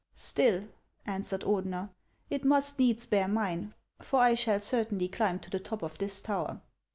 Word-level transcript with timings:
"Still," 0.15 0.63
answered 1.05 1.41
Ordener," 1.41 1.91
it 2.31 2.43
must 2.43 2.79
needs 2.79 3.05
bear 3.05 3.27
mine, 3.27 3.75
for 4.01 4.19
I 4.19 4.33
shall 4.33 4.59
certainly 4.59 5.07
climb 5.07 5.37
to 5.41 5.51
the 5.51 5.59
top 5.59 5.83
of 5.83 5.99
this 5.99 6.21
tower." 6.21 6.59